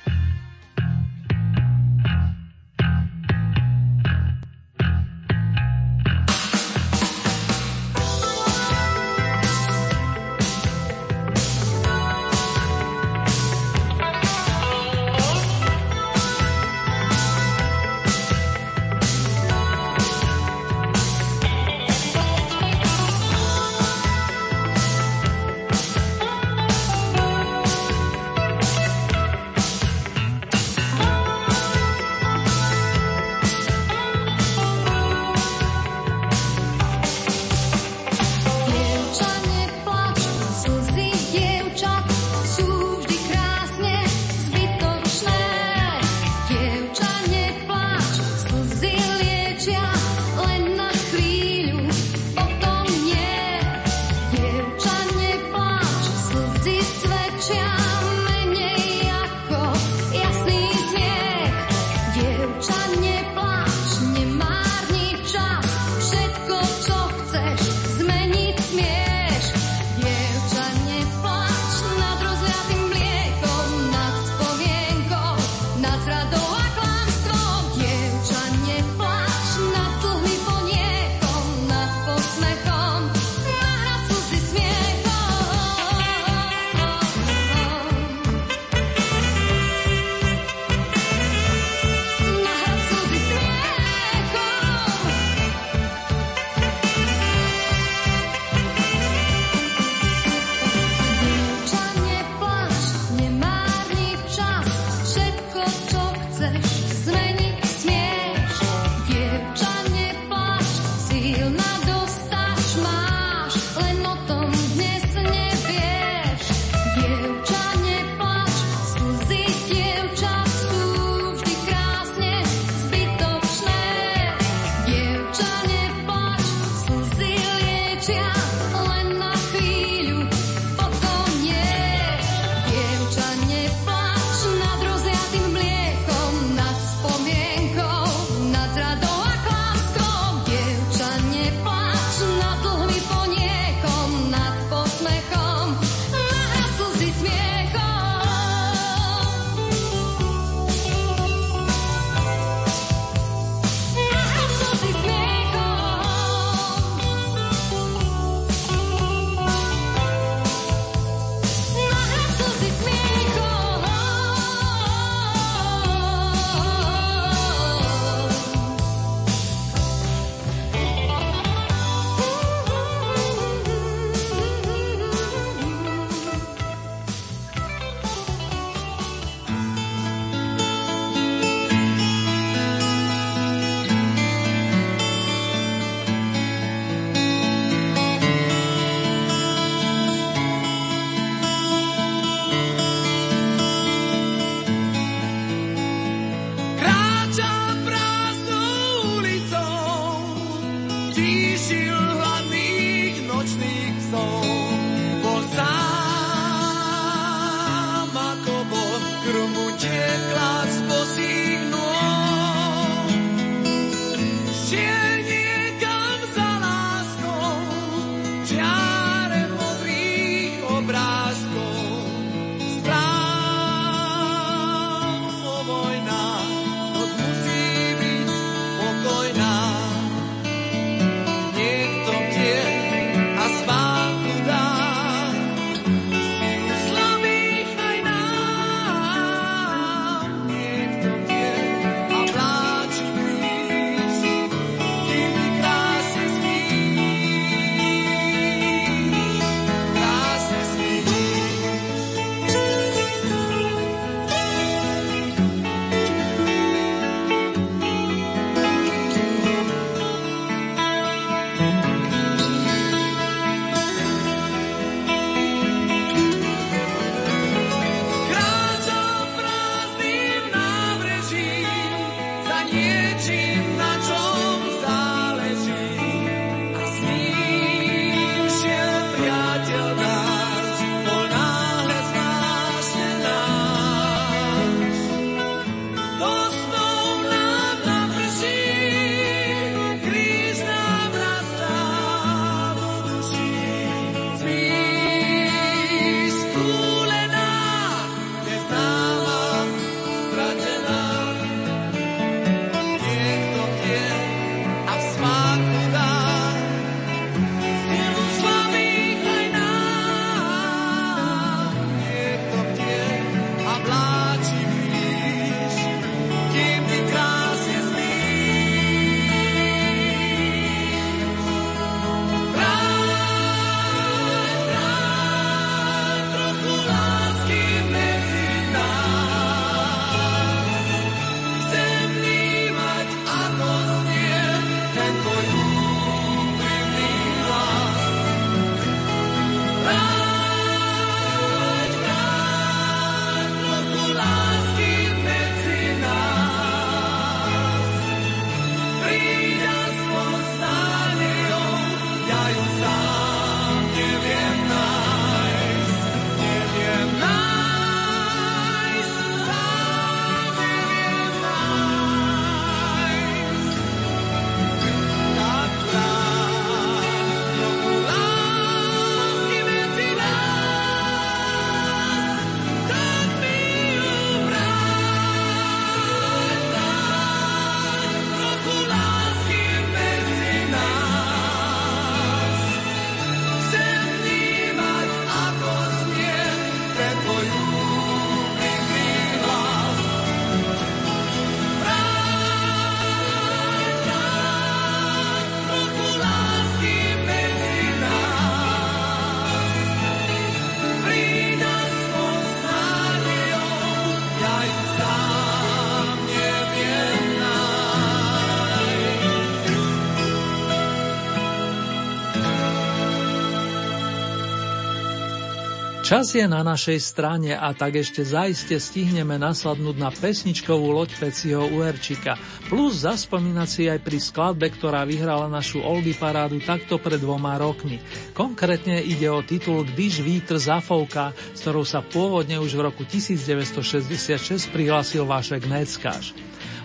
[416.06, 421.66] Čas je na našej strane a tak ešte zaiste stihneme nasladnúť na pesničkovú loď Peciho
[421.66, 422.38] Uerčika,
[422.70, 427.98] plus zaspomínať si aj pri skladbe, ktorá vyhrala našu Oldy parádu takto pred dvoma rokmi.
[428.38, 434.70] Konkrétne ide o titul Když vítr zafouká, s ktorou sa pôvodne už v roku 1966
[434.70, 436.38] prihlásil Vášek Neckáš.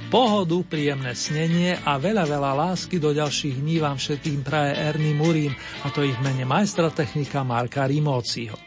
[0.10, 5.54] Pohodu, príjemné snenie a veľa, veľa lásky do ďalších dní vám všetkým praje Ernie Murín,
[5.86, 8.58] a to ich mene majstra technika Marka Rimóciho.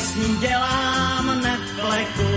[0.00, 2.29] S ním dělám netflechu,